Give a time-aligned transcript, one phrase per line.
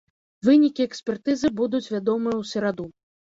[0.47, 2.89] Вынікі экспертызы будуць вядомыя ў сераду.